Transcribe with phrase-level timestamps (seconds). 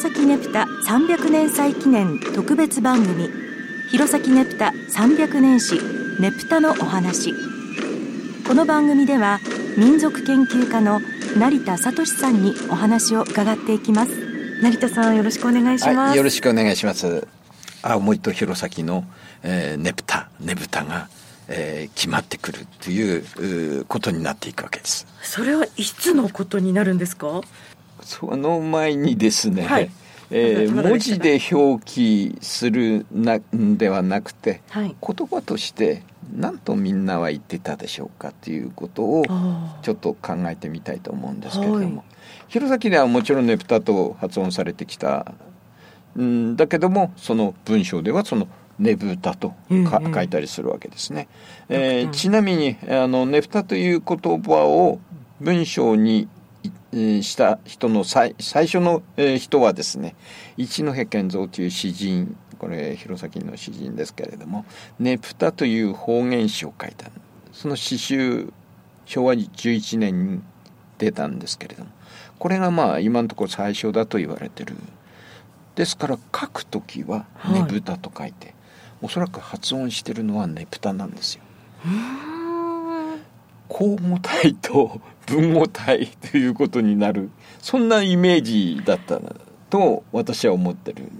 [0.00, 3.28] 弘前ねぷた300年祭記念特別番組
[3.90, 5.74] 弘前ねぷた300年史
[6.20, 7.34] ねぷたのお話。
[8.46, 9.40] この番組では
[9.76, 11.00] 民族研究家の
[11.36, 14.12] 成田聡さんにお話を伺っていきます。
[14.62, 17.26] 成田さんよろしくお願いします、はい、よろしくお願いします。
[17.82, 19.04] 青森と弘前の、
[19.42, 21.08] えー、ねぷたねぶたが
[21.50, 25.06] えー、決まってくるということになっていくわけです。
[25.22, 27.40] それはいつのことになるんですか？
[28.02, 29.90] その前にですね、はい、
[30.30, 36.02] えー、文字で表記するなんではなくて、はい、言葉として
[36.34, 39.24] 何とみんなは言ってたでしょうかということを
[39.82, 42.04] ちょっと考えてみたいと思うんですけれども、はい、
[42.48, 45.32] 弘前ではもちろんねぷたと発音されてきた
[46.18, 49.54] んだけどもその文章ではそのねぶたと
[49.90, 51.26] か、書いたりするわけですね。
[51.68, 55.00] えー、ちなみにあのねぶたという言葉を
[55.40, 56.28] 文章に
[56.92, 59.02] した人の最最初の
[59.38, 60.16] 人はですね
[60.56, 64.64] 一戸建造という詩人これ弘前の詩人ですけれども
[64.98, 67.10] 「ねぷた」という方言詩を書いた
[67.52, 68.52] その詩集
[69.04, 70.40] 昭和11年に
[70.98, 71.90] 出たんですけれども
[72.38, 74.74] これがまあ今のところ最初だと言われてる。
[75.74, 78.54] ですから書く時は「ねぶた」と書いて、はい、
[79.02, 81.42] おそらく発音してるのは「ねぷた」なんですよ。
[83.70, 87.30] 交互体と文語体ということになる。
[87.60, 89.20] そんなイメージだった
[89.70, 91.10] と私は思ってる。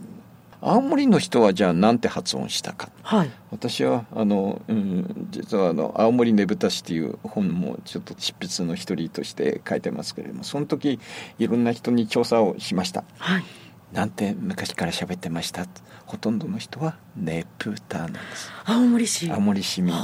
[0.61, 10.99] 青森の人はじゃあなんて発音したか、はい、私はあの、うん、実はあの「青森ねぶたし」っていう本もちょっと執筆の一人として書いてますけれどもその時
[11.39, 13.05] いろんな人に調査をしました。
[13.19, 13.45] はい。
[13.93, 15.65] なんて昔から喋ってました？
[16.07, 18.51] ほとんどの人はねぷたなんです。
[18.65, 19.31] 青森市。
[19.31, 19.95] 青森市民。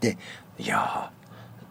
[0.00, 0.18] で
[0.60, 1.10] いや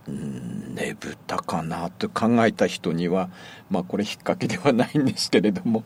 [0.07, 3.29] ねぶたかなと考えた人には
[3.69, 5.83] まあこれ引っ掛けではないんですけれども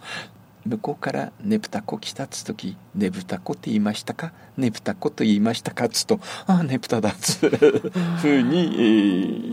[0.66, 8.80] 向こうから「ねぶたこ来た」っつ時「ねぶたこって言いましたか?」「ねぶたこと言いましたか?」っつと「ああねぶただ」っつふうに、え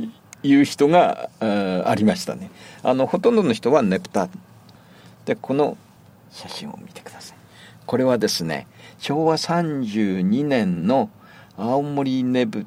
[0.07, 0.11] ー、
[0.45, 2.51] 言う人がありましたね
[2.85, 4.29] あのほとんどの人はねぶた
[5.25, 5.77] でこの
[6.31, 7.37] 写真を見てください
[7.85, 8.69] これはですね
[9.01, 11.11] 昭和32年の
[11.57, 12.67] 青森ねぶ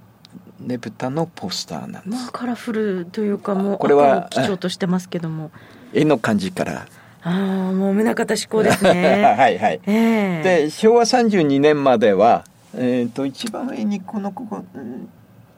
[0.64, 5.52] ねぶたのポスターなんです、まあ、カラフルというかもうこれは基調としてますけども。
[5.94, 6.88] 絵の感じから。
[7.26, 9.36] ああもう宗像志向ですね。
[9.38, 12.44] はいはい、えー、で昭和32年までは
[12.76, 15.10] えっ、ー、と一番上にこのここ、うん、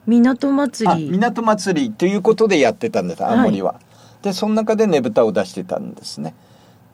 [0.05, 1.09] 港祭り。
[1.09, 3.79] 港祭りということでやってたんです青森は、は
[4.21, 6.35] い、でその中でねぶたを出してたんですね。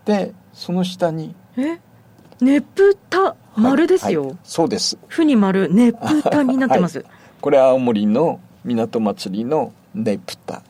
[0.05, 1.79] でその下にえ？
[2.39, 4.97] ねぷた丸ですよ、はいはい、そうです。
[5.07, 7.07] ふに丸ねぷたになってます、 はい
[7.41, 10.61] これ青森の港祭りのねぷた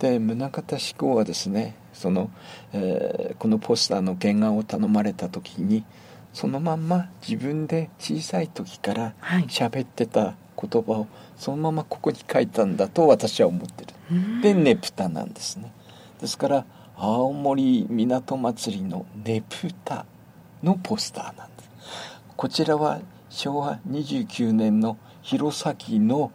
[0.00, 2.30] で宗像志功はですねその、
[2.72, 5.84] えー、このポスターの原案を頼まれた時に
[6.32, 9.14] そのまんま自分で小さい時から
[9.48, 14.42] 喋ってた言葉をそのままここに書いたんだと私は思ってる。
[14.42, 15.72] でねぷたなんですね。
[16.20, 20.04] ですから青森港祭りのねぷた
[20.62, 21.70] のポスターなんです。
[22.36, 26.30] こちらは昭和29年の弘前の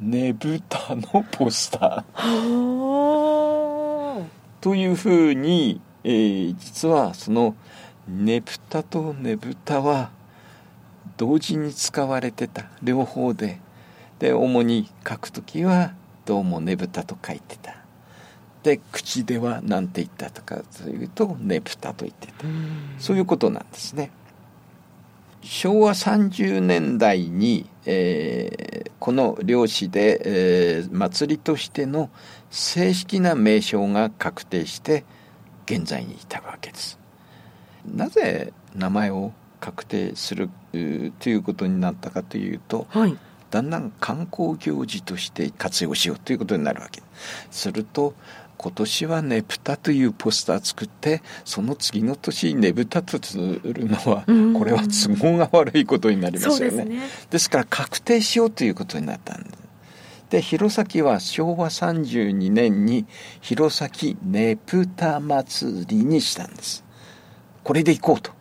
[0.00, 2.16] ねぶたのポスター。
[4.62, 7.54] というふうに、えー、実はその
[8.08, 10.08] ねぶたとねぶたは
[11.18, 12.64] 同時に使われてた。
[12.82, 13.60] 両方で。
[14.18, 15.92] で主に書く時は
[16.24, 17.76] どうもねぶたと書いてた。
[18.62, 22.32] で口では何て言ったとかというとねぶたと言ってた。
[22.98, 24.10] そういうことなんですね。
[25.42, 32.10] 昭和30年代に、えー、この漁師で、えー、祭りとしての
[32.50, 35.04] 正式な名称が確定して
[35.66, 36.98] 現在にいたわけです。
[37.86, 43.16] なぜ名前を確定するということになったかというと、はい、
[43.50, 47.02] だんだん観光行事として活用しようということになるわけ
[47.50, 48.14] すると
[48.56, 54.24] 今年はねぶたというポスター作ってその次の年ねぶたとするのは
[54.58, 56.76] これは都合が悪いことになりますよね。
[56.76, 59.60] ですねですから確定しようということになったんです。
[60.28, 63.06] で弘前は昭和32年に
[63.40, 66.84] 弘前ねぷた祭りにしたんです。
[67.64, 68.32] これで行こうと。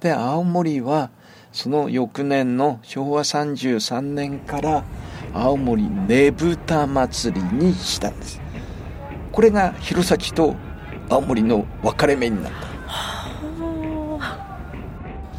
[0.00, 1.10] で青森は
[1.56, 4.84] その翌年の昭和33年から
[5.32, 8.42] 青森ねぶた祭りにしたんです。
[9.32, 10.54] これが弘前と
[11.08, 12.66] 青森の分かれ目になった。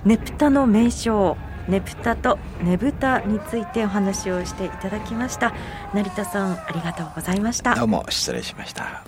[0.10, 1.38] ねぷたの名称
[1.68, 5.54] ねぷたとねぶたについてお話をしていただきました。
[5.94, 7.75] 成田さんありがとうございました。
[7.75, 9.04] どうも失礼しました